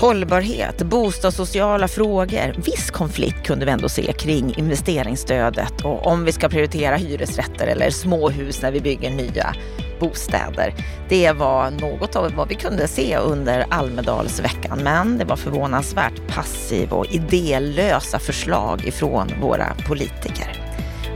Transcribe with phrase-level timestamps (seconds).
[0.00, 2.54] Hållbarhet, bostadssociala frågor.
[2.56, 7.90] Viss konflikt kunde vi ändå se kring investeringsstödet och om vi ska prioritera hyresrätter eller
[7.90, 9.54] småhus när vi bygger nya
[10.00, 10.74] bostäder.
[11.08, 16.92] Det var något av vad vi kunde se under Almedalsveckan, men det var förvånansvärt passiv
[16.92, 20.67] och idélösa förslag ifrån våra politiker.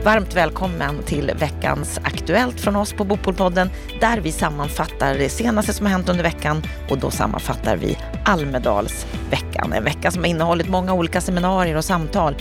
[0.03, 5.85] Varmt välkommen till veckans Aktuellt från oss på Bopolpodden där vi sammanfattar det senaste som
[5.85, 9.73] har hänt under veckan och då sammanfattar vi Almedalsveckan.
[9.73, 12.35] En vecka som har innehållit många olika seminarier och samtal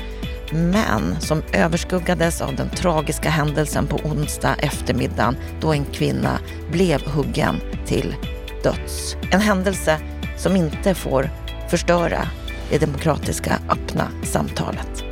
[0.52, 6.38] men som överskuggades av den tragiska händelsen på onsdag eftermiddag då en kvinna
[6.70, 7.56] blev huggen
[7.86, 8.14] till
[8.62, 9.16] döds.
[9.30, 9.98] En händelse
[10.36, 11.30] som inte får
[11.70, 12.28] förstöra
[12.70, 15.11] det demokratiska öppna samtalet.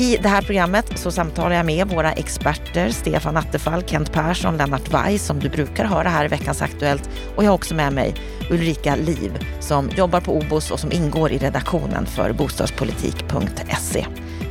[0.00, 4.88] I det här programmet så samtalar jag med våra experter Stefan Attefall, Kent Persson, Lennart
[4.94, 8.14] Weiss som du brukar höra här i veckans Aktuellt och jag har också med mig
[8.50, 14.06] Ulrika Liv som jobbar på OBOS och som ingår i redaktionen för bostadspolitik.se.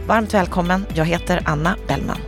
[0.08, 2.20] Varmt välkommen, jag heter Anna Bellman.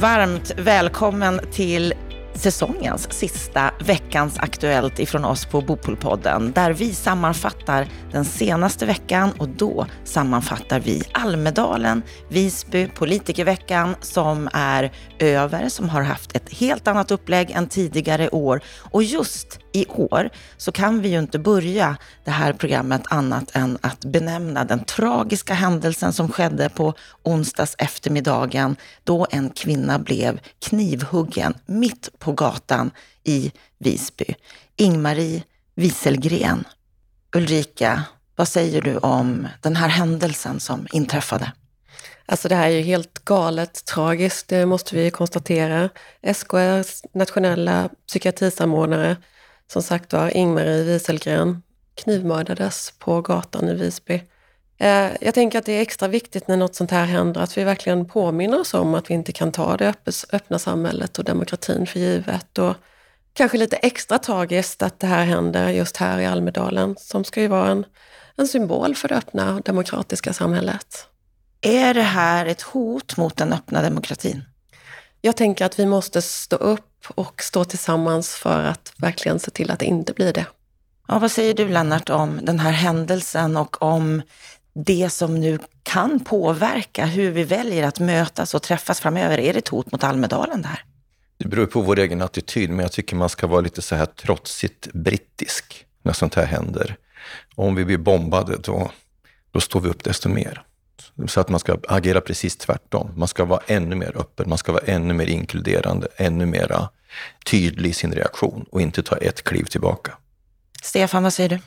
[0.00, 1.94] Varmt välkommen till
[2.34, 9.48] säsongens sista veckans Aktuellt ifrån oss på Bopolpodden där vi sammanfattar den senaste veckan och
[9.48, 17.10] då sammanfattar vi Almedalen, Visby, politikerveckan som är över, som har haft ett helt annat
[17.10, 18.60] upplägg än tidigare år.
[18.90, 23.78] Och just i år så kan vi ju inte börja det här programmet annat än
[23.80, 31.54] att benämna den tragiska händelsen som skedde på onsdags eftermiddagen då en kvinna blev knivhuggen
[31.66, 32.90] mitt på gatan
[33.24, 34.34] i Visby.
[34.76, 35.42] Ingmarie
[35.74, 36.64] Wieselgren.
[37.36, 38.02] Ulrika,
[38.36, 41.52] vad säger du om den här händelsen som inträffade?
[42.26, 45.88] Alltså det här är ju helt galet tragiskt, det måste vi konstatera.
[46.34, 49.16] SKRs nationella psykiatrisamordnare,
[49.72, 51.62] som sagt var Ingmarie Wieselgren,
[51.94, 54.22] knivmördades på gatan i Visby.
[54.78, 57.64] Eh, jag tänker att det är extra viktigt när något sånt här händer, att vi
[57.64, 59.94] verkligen påminner oss om att vi inte kan ta det
[60.32, 62.58] öppna samhället och demokratin för givet.
[62.58, 62.74] Och
[63.32, 67.48] kanske lite extra tragiskt att det här händer just här i Almedalen, som ska ju
[67.48, 67.84] vara en,
[68.36, 71.06] en symbol för det öppna demokratiska samhället.
[71.60, 74.44] Är det här ett hot mot den öppna demokratin?
[75.20, 79.70] Jag tänker att vi måste stå upp och stå tillsammans för att verkligen se till
[79.70, 80.46] att det inte blir det.
[81.08, 84.22] Ja, vad säger du Lennart om den här händelsen och om
[84.74, 89.38] det som nu kan påverka hur vi väljer att mötas och träffas framöver?
[89.38, 90.84] Är det ett hot mot Almedalen det här?
[91.36, 94.06] Det beror på vår egen attityd, men jag tycker man ska vara lite så här
[94.06, 96.96] trotsigt brittisk när sånt här händer.
[97.54, 98.90] om vi blir bombade, då,
[99.50, 100.62] då står vi upp desto mer.
[101.26, 103.10] Så att man ska agera precis tvärtom.
[103.16, 106.72] Man ska vara ännu mer öppen, man ska vara ännu mer inkluderande, ännu mer
[107.44, 110.12] tydlig i sin reaktion och inte ta ett kliv tillbaka.
[110.82, 111.58] Stefan, vad säger du?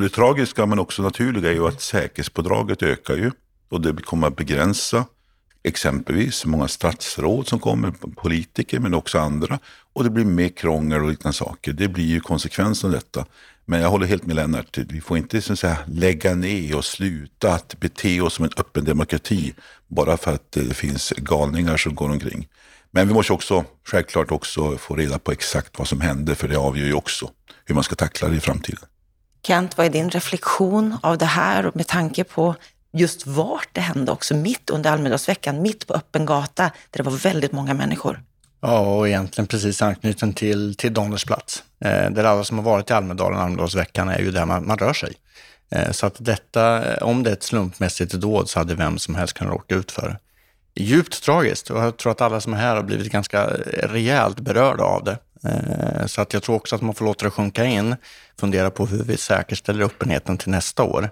[0.00, 3.30] Det tragiska men också naturliga är ju att säkerhetspådraget ökar ju
[3.68, 5.04] och det kommer att begränsa
[5.64, 9.58] exempelvis många statsråd som kommer, politiker men också andra.
[9.92, 11.72] Och det blir mer krångel och liknande saker.
[11.72, 13.26] Det blir ju konsekvensen av detta.
[13.64, 16.84] Men jag håller helt med Lennart, vi får inte så att säga, lägga ner och
[16.84, 19.54] sluta att bete oss som en öppen demokrati
[19.88, 22.48] bara för att det finns galningar som går omkring.
[22.94, 26.56] Men vi måste också självklart också få reda på exakt vad som hände, för det
[26.56, 27.30] avgör ju också
[27.64, 28.80] hur man ska tackla det i framtiden.
[29.46, 32.54] Kent, vad är din reflektion av det här med tanke på
[32.92, 37.12] just vart det hände också, mitt under Almedalsveckan, mitt på öppen gata, där det var
[37.12, 38.22] väldigt många människor?
[38.60, 41.62] Ja, och egentligen precis anknuten till, till Donners plats.
[41.84, 44.92] Eh, där alla som har varit i Almedalen, Almedalsveckan, är ju där man, man rör
[44.92, 45.14] sig.
[45.70, 49.34] Eh, så att detta, om det är ett slumpmässigt dåd så hade vem som helst
[49.34, 50.18] kunnat råka ut för det.
[50.74, 53.46] Djupt tragiskt och jag tror att alla som är här har blivit ganska
[53.82, 55.18] rejält berörda av det.
[55.44, 57.96] Eh, så att jag tror också att man får låta det sjunka in,
[58.40, 61.10] fundera på hur vi säkerställer öppenheten till nästa år.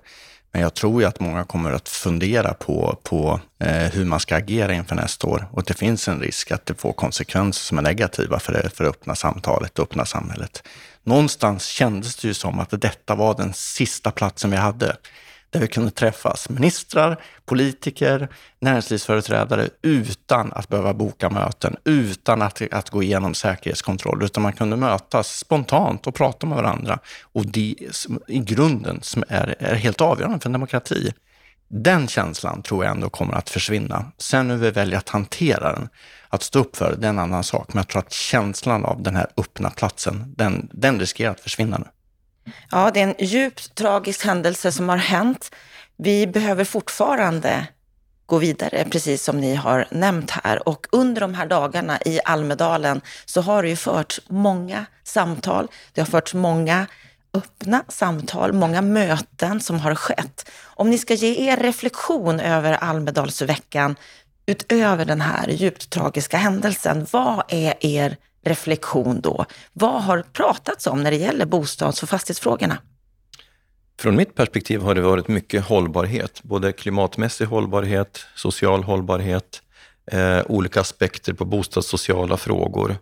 [0.53, 4.37] Men jag tror ju att många kommer att fundera på, på eh, hur man ska
[4.37, 7.83] agera inför nästa år och det finns en risk att det får konsekvenser som är
[7.83, 10.63] negativa för det, för det öppna samtalet och öppna samhället.
[11.05, 14.97] Någonstans kändes det ju som att detta var den sista platsen vi hade
[15.51, 22.91] där vi kunde träffas ministrar, politiker, näringslivsföreträdare utan att behöva boka möten, utan att, att
[22.91, 26.99] gå igenom säkerhetskontroll, utan man kunde mötas spontant och prata med varandra.
[27.23, 27.75] Och det
[28.29, 31.13] i grunden som är, är helt avgörande för en demokrati.
[31.69, 34.13] Den känslan tror jag ändå kommer att försvinna.
[34.19, 35.89] Sen hur vi väljer att hantera den,
[36.29, 37.69] att stå upp för det, är en annan sak.
[37.69, 41.79] Men jag tror att känslan av den här öppna platsen, den, den riskerar att försvinna
[41.79, 41.85] nu.
[42.71, 45.55] Ja, det är en djupt tragisk händelse som har hänt.
[45.97, 47.67] Vi behöver fortfarande
[48.27, 50.69] gå vidare, precis som ni har nämnt här.
[50.69, 55.69] Och under de här dagarna i Almedalen så har det ju förts många samtal.
[55.93, 56.87] Det har förts många
[57.35, 60.51] öppna samtal, många möten som har skett.
[60.65, 63.97] Om ni ska ge er reflektion över Almedalsveckan
[64.47, 69.45] utöver den här djupt tragiska händelsen, vad är er reflektion då?
[69.73, 72.79] Vad har pratats om när det gäller bostads och fastighetsfrågorna?
[74.01, 79.63] Från mitt perspektiv har det varit mycket hållbarhet, både klimatmässig hållbarhet, social hållbarhet,
[80.13, 82.97] eh, olika aspekter på bostadssociala frågor.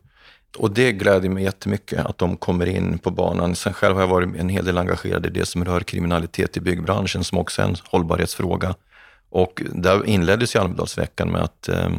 [0.57, 3.57] Och det gläder mig jättemycket att de kommer in på banan.
[3.57, 6.61] Sen själv har jag varit en hel del engagerad i det som rör kriminalitet i
[6.61, 8.75] byggbranschen, som också är en hållbarhetsfråga.
[9.31, 11.91] Och där inleddes ju Almedalsveckan med att eh,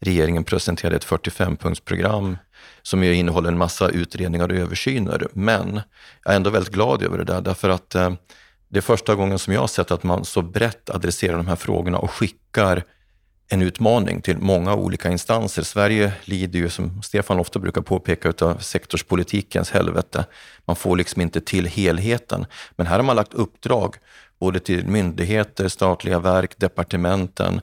[0.00, 2.36] regeringen presenterade ett 45-punktsprogram
[2.82, 5.28] som ju innehåller en massa utredningar och översyner.
[5.32, 5.80] Men
[6.24, 8.12] jag är ändå väldigt glad över det där, därför att eh,
[8.68, 11.56] det är första gången som jag har sett att man så brett adresserar de här
[11.56, 12.84] frågorna och skickar
[13.48, 15.62] en utmaning till många olika instanser.
[15.62, 20.24] Sverige lider ju, som Stefan ofta brukar påpeka, av sektorspolitikens helvete.
[20.64, 22.46] Man får liksom inte till helheten.
[22.76, 23.96] Men här har man lagt uppdrag
[24.38, 27.60] både till myndigheter, statliga verk, departementen,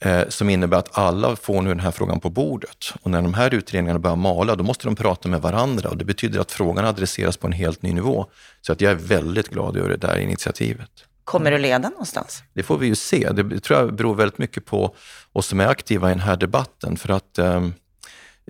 [0.00, 2.92] eh, som innebär att alla får nu den här frågan på bordet.
[3.02, 6.04] Och när de här utredningarna börjar mala, då måste de prata med varandra och det
[6.04, 8.26] betyder att frågan adresseras på en helt ny nivå.
[8.60, 10.90] Så att jag är väldigt glad över det där initiativet.
[11.24, 12.42] Kommer det leda någonstans?
[12.52, 13.28] Det får vi ju se.
[13.32, 14.94] Det tror jag beror väldigt mycket på
[15.32, 16.96] oss som är aktiva i den här debatten.
[16.96, 17.68] För att eh,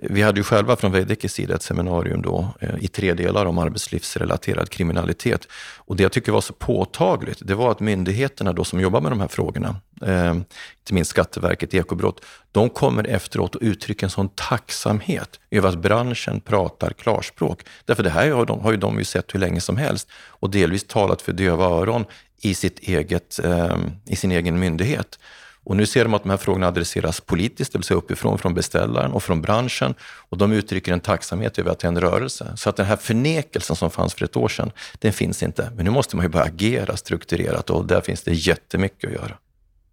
[0.03, 3.57] vi hade ju själva från Veidekkes sida ett seminarium då eh, i tre delar om
[3.57, 5.47] arbetslivsrelaterad kriminalitet.
[5.77, 9.11] Och det jag tycker var så påtagligt, det var att myndigheterna då som jobbar med
[9.11, 9.75] de här frågorna,
[10.05, 15.77] eh, inte minst Skatteverket, Ekobrott, de kommer efteråt och uttrycker en sån tacksamhet över att
[15.77, 17.61] branschen pratar klarspråk.
[17.85, 20.49] Därför det här har, de, har ju de ju sett hur länge som helst och
[20.49, 22.05] delvis talat för döva öron
[22.41, 25.19] i, sitt eget, eh, i sin egen myndighet.
[25.63, 28.53] Och nu ser de att de här frågorna adresseras politiskt, det vill säga uppifrån från
[28.53, 29.93] beställaren och från branschen.
[30.01, 32.53] Och de uttrycker en tacksamhet över att det är en rörelse.
[32.55, 35.71] Så att den här förnekelsen som fanns för ett år sedan, den finns inte.
[35.75, 39.37] Men nu måste man ju börja agera strukturerat och där finns det jättemycket att göra.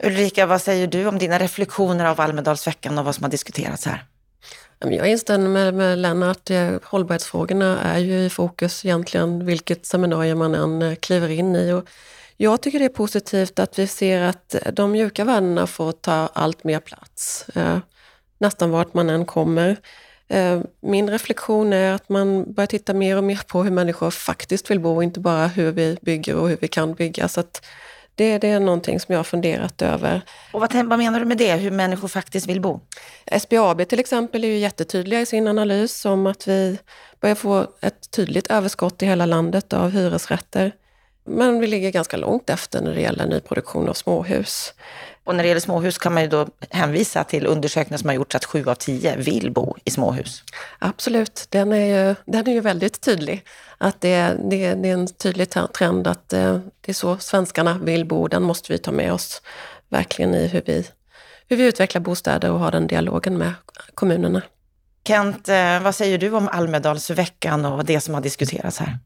[0.04, 4.04] Ulrika, vad säger du om dina reflektioner av Almedalsveckan och vad som har diskuterats här?
[4.80, 6.50] Jag instämmer med, med Lennart.
[6.82, 11.72] Hållbarhetsfrågorna är ju i fokus egentligen vilket seminarium man än eh, kliver in i.
[11.72, 11.88] Och
[12.40, 16.64] jag tycker det är positivt att vi ser att de mjuka värdena får ta allt
[16.64, 17.48] mer plats.
[17.54, 17.78] Eh,
[18.38, 19.76] nästan vart man än kommer.
[20.28, 24.70] Eh, min reflektion är att man börjar titta mer och mer på hur människor faktiskt
[24.70, 27.28] vill bo, inte bara hur vi bygger och hur vi kan bygga.
[27.28, 27.42] Så
[28.14, 30.22] det, det, är någonting som jag har funderat över.
[30.52, 32.80] Och vad, vad, menar du med det, hur människor faktiskt vill bo?
[33.40, 36.78] SBAB till exempel är ju jättetydliga i sin analys om att vi
[37.20, 40.72] börjar få ett tydligt överskott i hela landet av hyresrätter.
[41.28, 44.74] Men vi ligger ganska långt efter när det gäller nyproduktion av småhus.
[45.24, 48.34] Och när det gäller småhus kan man ju då hänvisa till undersökningar som har gjorts
[48.34, 50.42] att sju av tio vill bo i småhus.
[50.78, 53.44] Absolut, den är ju, den är ju väldigt tydlig.
[53.78, 58.04] Att det, det, det är en tydlig trend att eh, det är så svenskarna vill
[58.04, 58.28] bo.
[58.28, 59.42] Den måste vi ta med oss
[59.88, 60.86] verkligen i hur vi,
[61.48, 63.52] hur vi utvecklar bostäder och har den dialogen med
[63.94, 64.42] kommunerna.
[65.04, 68.98] Kent, eh, vad säger du om Almedalsveckan och det som har diskuterats här?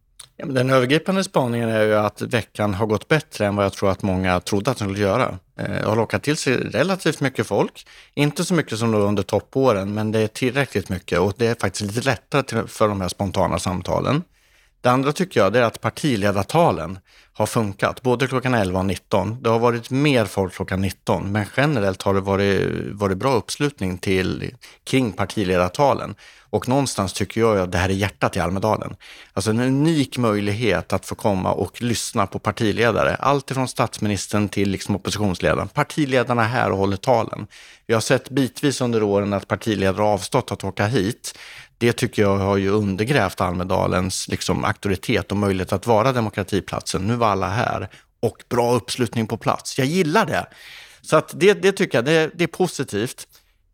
[0.45, 4.03] Den övergripande spaningen är ju att veckan har gått bättre än vad jag tror att
[4.03, 5.39] många trodde att den skulle göra.
[5.59, 7.87] Eh, det har lockat till sig relativt mycket folk.
[8.15, 11.95] Inte så mycket som under toppåren, men det är tillräckligt mycket och det är faktiskt
[11.95, 14.23] lite lättare för de här spontana samtalen.
[14.83, 16.99] Det andra tycker jag är att partiledartalen
[17.33, 19.43] har funkat, både klockan 11 och 19.
[19.43, 23.99] Det har varit mer folk klockan 19, men generellt har det varit, varit bra uppslutning
[23.99, 26.15] till, kring partiledartalen.
[26.51, 28.97] Och någonstans tycker jag att det här är hjärtat i Almedalen.
[29.33, 33.15] Alltså en unik möjlighet att få komma och lyssna på partiledare.
[33.15, 35.69] Allt ifrån statsministern till liksom oppositionsledaren.
[35.69, 37.47] Partiledarna här och håller talen.
[37.87, 41.39] Vi har sett bitvis under åren att partiledare har avstått att åka hit.
[41.83, 47.07] Det tycker jag har ju undergrävt Almedalens liksom, auktoritet och möjlighet att vara demokratiplatsen.
[47.07, 47.89] Nu var alla här
[48.21, 49.79] och bra uppslutning på plats.
[49.79, 50.47] Jag gillar det.
[51.01, 53.27] Så att det, det tycker jag, det, det är positivt.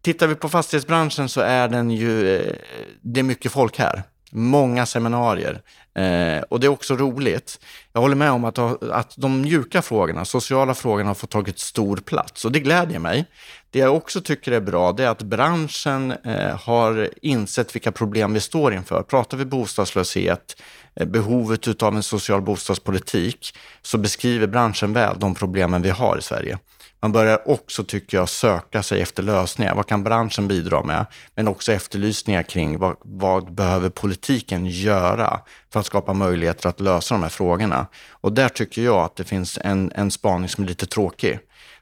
[0.02, 2.54] Tittar vi på fastighetsbranschen så är den ju, eh,
[3.02, 4.02] det är mycket folk här.
[4.32, 5.62] Många seminarier.
[5.94, 7.60] Eh, och det är också roligt.
[7.92, 11.96] Jag håller med om att, att de mjuka frågorna, sociala frågorna har fått tagit stor
[11.96, 13.26] plats och det glädjer mig.
[13.70, 18.34] Det jag också tycker är bra, det är att branschen eh, har insett vilka problem
[18.34, 19.02] vi står inför.
[19.02, 20.62] Pratar vi bostadslöshet,
[20.94, 26.22] eh, behovet av en social bostadspolitik, så beskriver branschen väl de problemen vi har i
[26.22, 26.58] Sverige.
[27.00, 29.74] Man börjar också, tycker jag, söka sig efter lösningar.
[29.74, 31.06] Vad kan branschen bidra med?
[31.34, 35.40] Men också efterlysningar kring vad, vad behöver politiken göra
[35.72, 37.86] för att skapa möjligheter att lösa de här frågorna?
[38.10, 41.38] Och där tycker jag att det finns en, en spaning som är lite tråkig.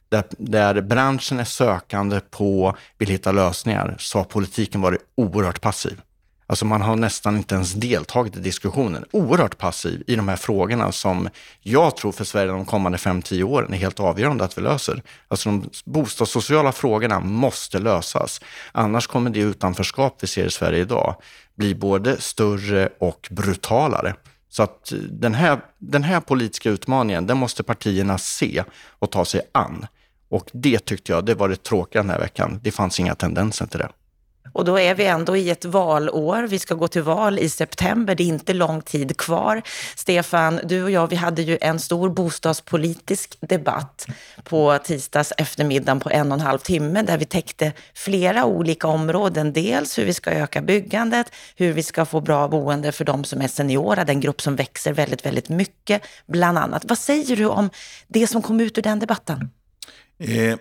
[0.08, 6.00] där, där branschen är sökande på, vill hitta lösningar, så har politiken varit oerhört passiv.
[6.48, 9.04] Alltså man har nästan inte ens deltagit i diskussionen.
[9.12, 11.28] Oerhört passiv i de här frågorna som
[11.60, 15.02] jag tror för Sverige de kommande 5-10 åren är helt avgörande att vi löser.
[15.28, 18.40] Alltså de bostadssociala frågorna måste lösas.
[18.72, 21.16] Annars kommer det utanförskap vi ser i Sverige idag
[21.56, 24.14] bli både större och brutalare.
[24.48, 28.64] Så att eh, den här, den här politiska utmaningen, den måste partierna se
[28.98, 29.86] och ta sig an.
[30.28, 32.60] Och det tyckte jag, det var det tråkiga den här veckan.
[32.62, 33.88] Det fanns inga tendenser till det.
[34.56, 36.42] Och då är vi ändå i ett valår.
[36.42, 38.14] Vi ska gå till val i september.
[38.14, 39.62] Det är inte lång tid kvar.
[39.96, 44.06] Stefan, du och jag, vi hade ju en stor bostadspolitisk debatt
[44.44, 49.52] på tisdags eftermiddag på en och en halv timme där vi täckte flera olika områden.
[49.52, 53.40] Dels hur vi ska öka byggandet, hur vi ska få bra boende för de som
[53.40, 56.84] är seniora, den grupp som växer väldigt, väldigt mycket, bland annat.
[56.84, 57.70] Vad säger du om
[58.08, 59.50] det som kom ut ur den debatten?
[60.18, 60.56] Eh,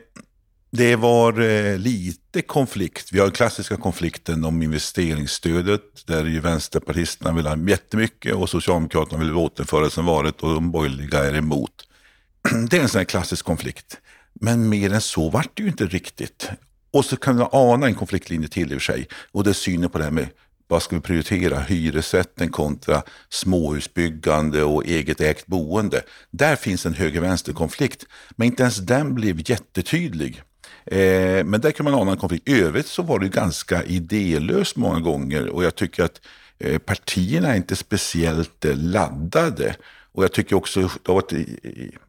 [0.75, 3.09] det var eh, lite konflikt.
[3.11, 9.19] Vi har den klassiska konflikten om investeringsstödet där ju vänsterpartisterna vill ha jättemycket och Socialdemokraterna
[9.19, 11.71] vill återföra som varit och de borgerliga är emot.
[12.69, 13.97] Det är en sån här klassisk konflikt.
[14.33, 16.49] Men mer än så vart det ju inte riktigt.
[16.91, 19.07] Och så kan man ana en konfliktlinje till i och för sig.
[19.31, 20.27] Och det är synen på det här med
[20.67, 21.59] vad ska vi prioritera?
[21.59, 26.01] Hyresrätten kontra småhusbyggande och eget ägt boende.
[26.31, 28.05] Där finns en höger-vänster-konflikt.
[28.35, 30.41] Men inte ens den blev jättetydlig.
[30.85, 32.49] Eh, men där kan man ana en konflikt.
[32.49, 36.21] I övrigt så var det ganska idélöst många gånger och jag tycker att
[36.59, 39.75] eh, partierna är inte speciellt eh, laddade.
[40.11, 41.39] Och jag tycker också det har varit eh,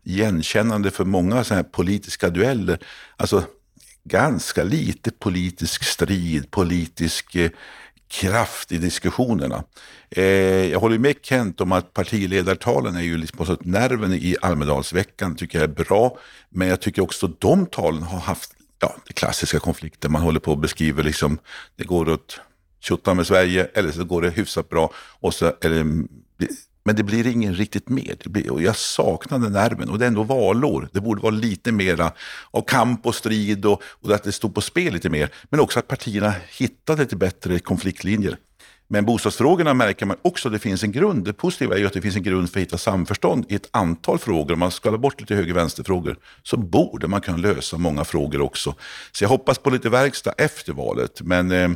[0.04, 2.78] igenkännande för många så här politiska dueller.
[3.16, 3.44] Alltså
[4.04, 7.50] ganska lite politisk strid, politisk eh,
[8.08, 9.64] kraft i diskussionerna.
[10.10, 10.24] Eh,
[10.70, 15.70] jag håller med Kent om att partiledartalen är ju liksom nerven i Almedalsveckan, tycker jag
[15.70, 16.18] är bra.
[16.50, 20.08] Men jag tycker också att de talen har haft ja, det klassiska konflikter.
[20.08, 21.38] Man håller på och beskriver liksom,
[21.76, 22.40] det går åt
[22.80, 24.92] tjottan med Sverige eller så går det hyfsat bra.
[24.96, 25.84] Och så det,
[26.86, 28.20] men det blir ingen riktigt med.
[28.24, 30.88] Det blir, och jag saknar den nerven och det är ändå valår.
[30.92, 32.12] Det borde vara lite mera
[32.50, 35.30] av kamp och strid och, och att det stod på spel lite mer.
[35.50, 38.36] Men också att partierna hittade lite bättre konfliktlinjer.
[38.88, 41.24] Men bostadsfrågorna märker man också att det finns en grund.
[41.24, 43.68] Det positiva är ju att det finns en grund för att hitta samförstånd i ett
[43.70, 44.52] antal frågor.
[44.52, 48.74] Om man skalar bort lite höger-vänster-frågor så borde man kunna lösa många frågor också.
[49.12, 51.20] Så jag hoppas på lite verkstad efter valet.
[51.22, 51.70] Men eh, eh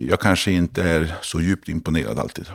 [0.00, 2.46] jag kanske inte är så djupt imponerad alltid.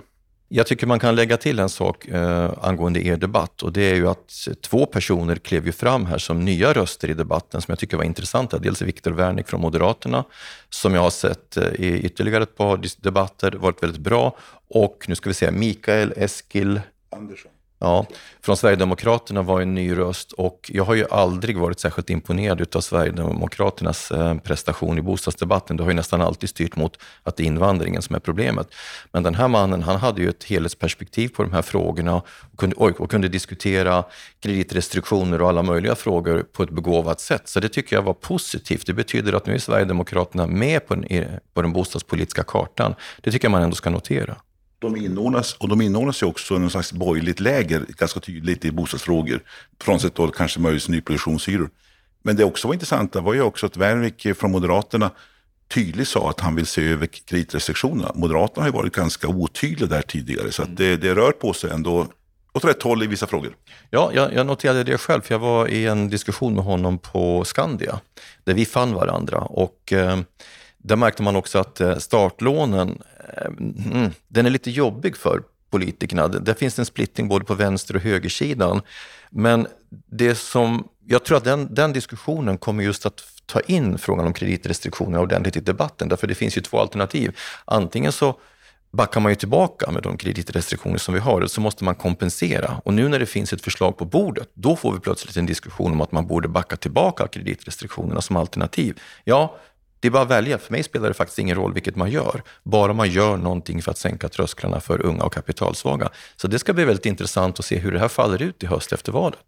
[0.48, 3.96] Jag tycker man kan lägga till en sak eh, angående er debatt och det är
[3.96, 7.80] ju att två personer klev ju fram här som nya röster i debatten som jag
[7.80, 8.58] tycker var intressanta.
[8.60, 10.24] Dels Viktor Wernick från Moderaterna
[10.70, 15.16] som jag har sett eh, i ytterligare ett par debatter varit väldigt bra och nu
[15.16, 17.52] ska vi se, Mikael Eskil Andersson.
[17.84, 18.06] Ja,
[18.42, 22.82] från Sverigedemokraterna var en ny röst och jag har ju aldrig varit särskilt imponerad av
[22.82, 25.78] Sverigedemokraternas eh, prestation i bostadsdebatten.
[25.78, 28.68] Det har ju nästan alltid styrt mot att det är invandringen som är problemet.
[29.12, 32.26] Men den här mannen, han hade ju ett helhetsperspektiv på de här frågorna och
[32.58, 34.04] kunde, och kunde diskutera
[34.44, 37.50] kreditrestriktioner och alla möjliga frågor på ett begåvat sätt.
[37.50, 38.86] Så det tycker jag var positivt.
[38.86, 42.96] Det betyder att nu är Sverigedemokraterna med på den, eh, på den bostadspolitiska kartan.
[43.22, 44.36] Det tycker jag man ändå ska notera
[44.84, 48.72] de inordnas, och de inordnas ju också i någon slags borgerligt läger, ganska tydligt i
[48.72, 49.40] bostadsfrågor.
[49.82, 51.70] Frånsett då kanske möjligtvis nyproduktionshyror.
[52.24, 55.12] Men det också var intressanta var ju också att Wernvik från Moderaterna
[55.74, 58.12] tydligt sa att han vill se över kreditrestriktionerna.
[58.16, 61.72] Moderaterna har ju varit ganska otydliga där tidigare, så att det, det rör på sig
[61.72, 62.08] ändå
[62.54, 63.56] åt rätt håll i vissa frågor.
[63.90, 67.44] Ja, jag, jag, noterade det själv, för jag var i en diskussion med honom på
[67.46, 68.00] Skandia,
[68.44, 69.38] där vi fann varandra.
[69.40, 70.20] Och eh,
[70.78, 76.28] där märkte man också att eh, startlånen, Eh, mm, den är lite jobbig för politikerna.
[76.28, 78.82] Där finns en splittring både på vänster och högersidan.
[79.30, 84.26] Men det som, jag tror att den, den diskussionen kommer just att ta in frågan
[84.26, 87.38] om kreditrestriktioner ordentligt i debatten, därför det finns ju två alternativ.
[87.66, 88.40] Antingen så
[88.92, 92.82] backar man ju tillbaka med de kreditrestriktioner som vi har, så måste man kompensera.
[92.86, 95.92] Och nu när det finns ett förslag på bordet, då får vi plötsligt en diskussion
[95.92, 99.00] om att man borde backa tillbaka kreditrestriktionerna som alternativ.
[99.24, 99.58] Ja,
[100.04, 100.58] det är bara att välja.
[100.58, 103.92] För mig spelar det faktiskt ingen roll vilket man gör, bara man gör någonting för
[103.92, 106.10] att sänka trösklarna för unga och kapitalsvaga.
[106.36, 108.94] Så det ska bli väldigt intressant att se hur det här faller ut i höst
[108.94, 109.40] efter valet.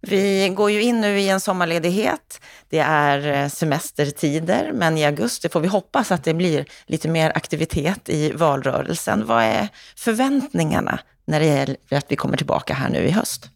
[0.00, 2.40] Vi går ju in nu i en sommarledighet.
[2.68, 7.32] Det är eh, semestertider, men i augusti får vi hoppas att det blir lite mer
[7.34, 9.26] aktivitet i valrörelsen.
[9.26, 13.50] Vad är förväntningarna när det gäller att vi kommer tillbaka här nu i höst?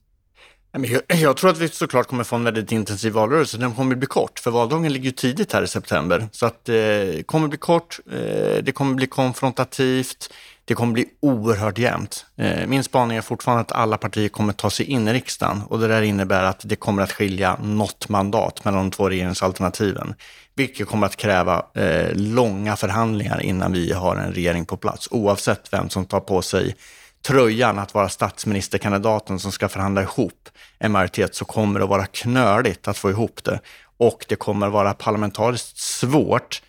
[1.08, 3.58] Jag tror att vi såklart kommer få en väldigt intensiv valrörelse.
[3.58, 6.28] Den kommer bli kort, för valdagen ligger ju tidigt här i september.
[6.32, 10.32] Så att det eh, kommer bli kort, eh, det kommer bli konfrontativt.
[10.64, 12.26] Det kommer bli oerhört jämnt.
[12.36, 15.78] Eh, min spaning är fortfarande att alla partier kommer ta sig in i riksdagen och
[15.78, 20.14] det där innebär att det kommer att skilja något mandat mellan de två regeringsalternativen.
[20.54, 25.72] Vilket kommer att kräva eh, långa förhandlingar innan vi har en regering på plats, oavsett
[25.72, 26.76] vem som tar på sig
[27.22, 32.06] tröjan att vara statsministerkandidaten som ska förhandla ihop en majoritet så kommer det att vara
[32.06, 33.60] knöligt att få ihop det.
[33.96, 36.62] Och det kommer att vara parlamentariskt svårt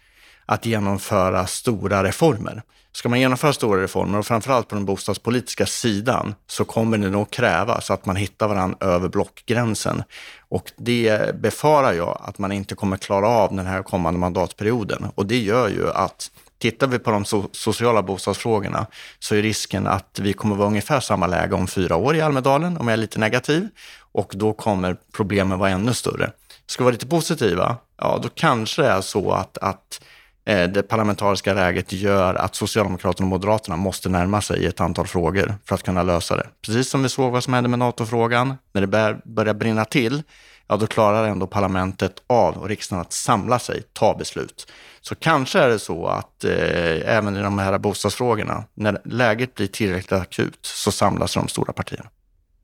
[0.45, 2.63] att genomföra stora reformer.
[2.91, 7.31] Ska man genomföra stora reformer och framförallt på den bostadspolitiska sidan så kommer det nog
[7.31, 10.03] krävas att man hittar varandra över blockgränsen.
[10.49, 15.05] Och det befarar jag att man inte kommer klara av den här kommande mandatperioden.
[15.15, 18.85] Och det gör ju att Tittar vi på de so sociala bostadsfrågorna
[19.19, 22.77] så är risken att vi kommer vara ungefär samma läge om fyra år i Almedalen,
[22.77, 23.67] om jag är lite negativ.
[24.11, 26.31] Och då kommer problemen vara ännu större.
[26.65, 30.01] Ska vi vara lite positiva, ja då kanske det är så att, att
[30.45, 35.55] eh, det parlamentariska läget gör att Socialdemokraterna och Moderaterna måste närma sig ett antal frågor
[35.65, 36.47] för att kunna lösa det.
[36.65, 40.23] Precis som vi såg vad som hände med NATO-frågan, när det börjar brinna till,
[40.67, 44.71] ja då klarar ändå parlamentet av och riksdagen att samla sig, ta beslut.
[45.01, 49.67] Så kanske är det så att eh, även i de här bostadsfrågorna, när läget blir
[49.67, 52.09] tillräckligt akut, så samlas de stora partierna.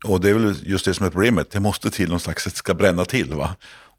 [0.06, 2.56] Och det är väl just det som är problemet, det måste till någon slags, det
[2.56, 3.34] ska bränna till.
[3.34, 3.56] Va?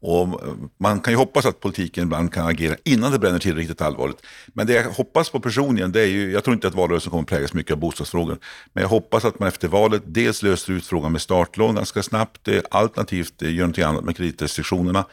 [0.07, 0.41] Och
[0.77, 4.17] man kan ju hoppas att politiken ibland kan agera innan det bränner till riktigt allvarligt.
[4.47, 7.23] Men det jag hoppas på personligen, det är ju, jag tror inte att valrörelsen kommer
[7.23, 8.37] präglas mycket av bostadsfrågan.
[8.73, 12.47] Men jag hoppas att man efter valet dels löser ut frågan med startlån ganska snabbt,
[12.47, 15.05] eh, alternativt eh, gör någonting annat med kreditrestriktionerna.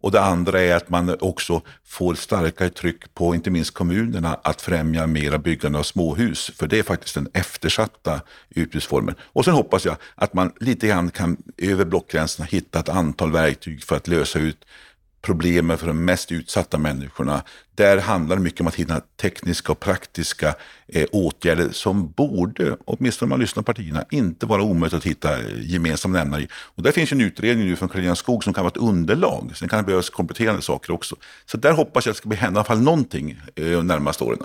[0.00, 4.62] Och det andra är att man också får starkare tryck på inte minst kommunerna att
[4.62, 6.50] främja mera byggande av småhus.
[6.56, 9.14] För det är faktiskt den eftersatta utbudsformen.
[9.22, 13.84] Och sen hoppas jag att man lite grann kan över blockgränserna hitta ett antal verktyg
[13.84, 14.64] för att lösa ut
[15.22, 17.42] problemen för de mest utsatta människorna.
[17.74, 20.54] Där handlar det mycket om att hitta tekniska och praktiska
[20.88, 25.38] eh, åtgärder som borde, åtminstone om man lyssnar på partierna, inte vara omöjligt att hitta
[25.38, 26.48] eh, gemensamma nämnare i.
[26.52, 29.52] Och där finns en utredning nu från Karolina Skog som kan vara ett underlag.
[29.54, 31.16] Sen kan det behövas kompletterande saker också.
[31.46, 34.24] Så där hoppas jag att det ska hända i alla fall någonting eh, de närmaste
[34.24, 34.38] åren.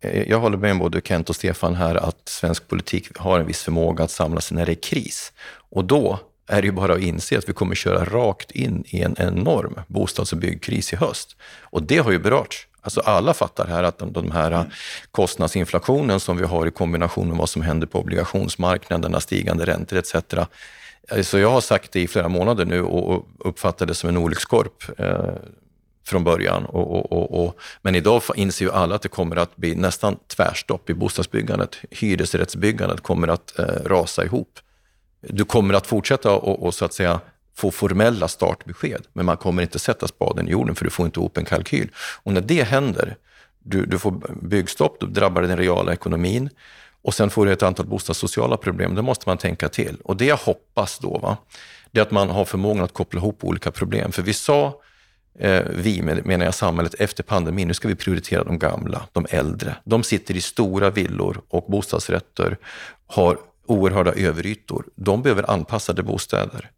[0.00, 3.62] Eh, jag håller med både Kent och Stefan här att svensk politik har en viss
[3.62, 5.32] förmåga att samla sig när det är kris.
[5.70, 9.02] Och då är det ju bara att inse att vi kommer köra rakt in i
[9.02, 11.36] en enorm bostads och byggkris i höst.
[11.60, 12.66] Och det har ju berörts.
[12.80, 14.64] Alltså alla fattar här att de, de här
[15.10, 20.14] kostnadsinflationen som vi har i kombination med vad som händer på obligationsmarknaderna, stigande räntor etc.
[21.22, 25.00] Så jag har sagt det i flera månader nu och uppfattar det som en olyckskorp
[25.00, 25.34] eh,
[26.06, 26.64] från början.
[26.64, 30.90] Och, och, och, men idag inser ju alla att det kommer att bli nästan tvärstopp
[30.90, 31.76] i bostadsbyggandet.
[31.90, 34.58] Hyresrättsbyggandet kommer att eh, rasa ihop.
[35.28, 37.20] Du kommer att fortsätta och, och så att säga
[37.54, 41.20] få formella startbesked, men man kommer inte sätta spaden i jorden för du får inte
[41.20, 41.90] ihop en kalkyl.
[41.96, 43.16] Och när det händer,
[43.58, 44.10] du, du får
[44.42, 46.50] byggstopp, då drabbar det den reala ekonomin
[47.02, 48.94] och sen får du ett antal bostadssociala problem.
[48.94, 49.96] Det måste man tänka till.
[50.04, 51.36] Och det jag hoppas då, va,
[51.90, 54.12] det är att man har förmågan att koppla ihop olika problem.
[54.12, 54.80] För vi sa,
[55.38, 59.76] eh, vi menar jag samhället, efter pandemin, nu ska vi prioritera de gamla, de äldre.
[59.84, 62.58] De sitter i stora villor och bostadsrätter,
[63.06, 63.38] har
[63.72, 64.84] oerhörda överytor.
[64.96, 66.70] De behöver anpassade bostäder.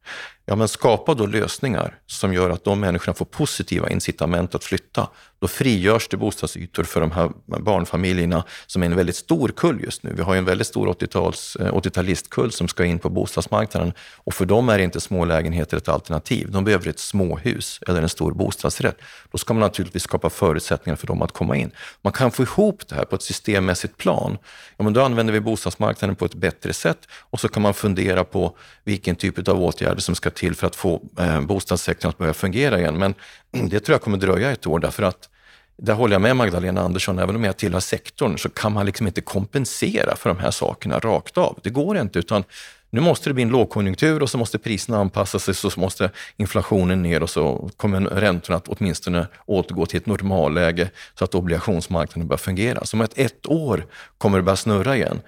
[0.45, 5.09] Ja, men skapa då lösningar som gör att de människorna får positiva incitament att flytta.
[5.45, 10.03] Då frigörs det bostadsytor för de här barnfamiljerna som är en väldigt stor kull just
[10.03, 10.13] nu.
[10.17, 14.35] Vi har ju en väldigt stor 80-talistkull eh, 80 som ska in på bostadsmarknaden och
[14.35, 16.51] för dem är inte små lägenheter ett alternativ.
[16.51, 18.97] De behöver ett småhus eller en stor bostadsrätt.
[19.33, 21.71] Då ska man naturligtvis skapa förutsättningar för dem att komma in.
[22.03, 24.39] Man kan få ihop det här på ett systemmässigt plan.
[24.77, 28.25] Ja, men då använder vi bostadsmarknaden på ett bättre sätt och så kan man fundera
[28.25, 32.35] på vilken typ av åtgärder som ska till för att få eh, bostadssektorn att börja
[32.35, 32.99] fungera igen.
[32.99, 33.15] Men
[33.71, 35.29] det tror jag kommer dröja ett år därför att
[35.77, 39.07] där håller jag med Magdalena Andersson, även om jag tillhör sektorn så kan man liksom
[39.07, 41.59] inte kompensera för de här sakerna rakt av.
[41.63, 42.45] Det går inte, utan
[42.91, 47.03] nu måste det bli en lågkonjunktur och så måste priserna anpassa sig, så måste inflationen
[47.03, 52.39] ner och så kommer räntorna att åtminstone återgå till ett normalläge så att obligationsmarknaden börjar
[52.39, 52.85] fungera.
[52.85, 53.87] Så om ett, ett år
[54.19, 55.21] kommer det börja snurra igen.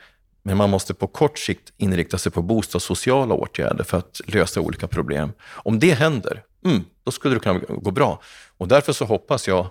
[0.42, 4.86] Men man måste på kort sikt inrikta sig på bostadssociala åtgärder för att lösa olika
[4.86, 5.32] problem.
[5.48, 8.20] Om det händer, mm, då skulle det kunna gå bra.
[8.56, 9.66] Och därför så hoppas jag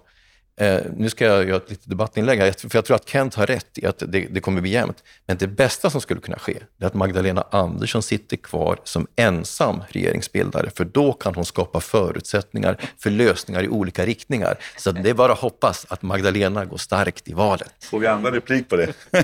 [0.62, 3.48] Eh, nu ska jag göra ett litet debattinlägg här, för jag tror att Kent har
[3.48, 5.04] rätt i att det, det kommer bli jämnt.
[5.26, 9.84] Men det bästa som skulle kunna ske, är att Magdalena Andersson sitter kvar som ensam
[9.90, 14.58] regeringsbildare, för då kan hon skapa förutsättningar för lösningar i olika riktningar.
[14.78, 17.74] Så det är bara att hoppas att Magdalena går starkt i valet.
[17.84, 18.94] Får vi andra replik på det?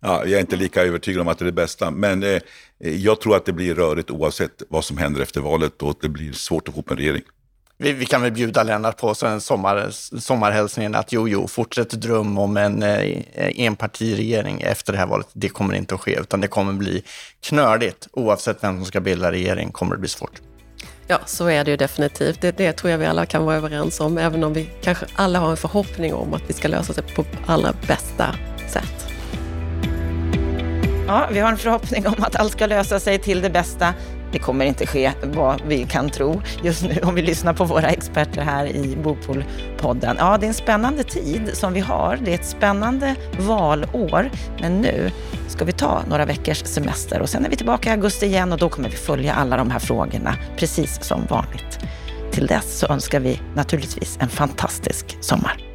[0.00, 2.42] ja, jag är inte lika övertygad om att det är det bästa, men eh,
[2.78, 6.08] jag tror att det blir rörigt oavsett vad som händer efter valet och att det
[6.08, 7.22] blir svårt att få upp en regering.
[7.82, 9.90] Vi, vi, kan väl bjuda Lennart på så en sommar,
[10.20, 15.26] sommarhälsningen att jo, jo, fortsätt dröm om en eh, enpartiregering efter det här valet.
[15.32, 17.02] Det kommer inte att ske, utan det kommer bli
[17.40, 18.08] knördigt.
[18.12, 20.40] Oavsett vem som ska bilda regering kommer det bli svårt.
[21.06, 22.40] Ja, så är det ju definitivt.
[22.40, 25.38] Det, det tror jag vi alla kan vara överens om, även om vi kanske alla
[25.38, 28.34] har en förhoppning om att vi ska lösa det på allra bästa
[28.68, 29.06] sätt.
[31.06, 33.94] Ja, vi har en förhoppning om att allt ska lösa sig till det bästa.
[34.32, 37.88] Det kommer inte ske vad vi kan tro just nu om vi lyssnar på våra
[37.88, 40.16] experter här i Bopolpodden.
[40.18, 42.18] Ja, det är en spännande tid som vi har.
[42.24, 44.30] Det är ett spännande valår.
[44.60, 45.10] Men nu
[45.48, 48.58] ska vi ta några veckors semester och sen är vi tillbaka i augusti igen och
[48.58, 51.78] då kommer vi följa alla de här frågorna precis som vanligt.
[52.32, 55.71] Till dess så önskar vi naturligtvis en fantastisk sommar.